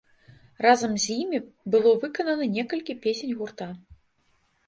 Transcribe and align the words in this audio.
Разам 0.65 0.93
з 1.03 1.17
імі 1.23 1.39
было 1.75 1.91
выканана 2.05 2.45
некалькі 2.57 2.93
песень 3.03 3.35
гурта. 3.43 3.67